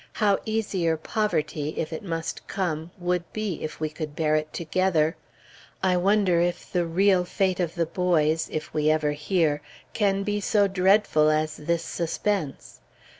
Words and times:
How 0.13 0.39
easier 0.45 0.97
poverty, 0.97 1.75
if 1.77 1.93
it 1.93 2.01
must 2.01 2.47
come, 2.47 2.89
would 2.97 3.23
be 3.33 3.61
if 3.61 3.79
we 3.79 3.87
could 3.89 4.15
bear 4.15 4.33
it 4.35 4.51
together! 4.51 5.15
I 5.83 5.95
wonder 5.95 6.39
if 6.39 6.71
the 6.73 6.87
real 6.87 7.23
fate 7.23 7.59
of 7.59 7.75
the 7.75 7.85
boys, 7.85 8.49
if 8.51 8.73
we 8.73 8.89
ever 8.89 9.11
hear, 9.11 9.61
can 9.93 10.23
be 10.23 10.41
so 10.41 10.67
dreadful 10.67 11.29
as 11.29 11.55
this 11.57 11.83
suspense? 11.83 12.79